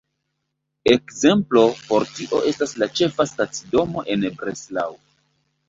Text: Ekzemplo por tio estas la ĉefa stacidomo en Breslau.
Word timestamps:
Ekzemplo 0.93 1.63
por 1.91 2.07
tio 2.17 2.41
estas 2.53 2.75
la 2.85 2.89
ĉefa 3.01 3.29
stacidomo 3.35 4.07
en 4.17 4.29
Breslau. 4.43 5.01